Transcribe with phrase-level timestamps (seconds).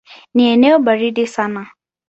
[0.33, 1.67] Ni eneo baridi sana.